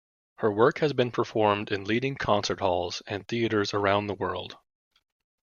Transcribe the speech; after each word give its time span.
Her 0.37 0.51
work 0.51 0.79
has 0.79 0.93
been 0.93 1.11
performed 1.11 1.71
in 1.71 1.83
leading 1.85 2.15
concert 2.15 2.59
halls 2.59 3.03
and 3.05 3.27
theatres 3.27 3.71
around 3.71 4.07
the 4.07 4.15
world. 4.15 4.57